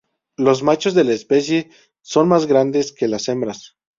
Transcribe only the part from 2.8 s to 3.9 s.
que las hembras.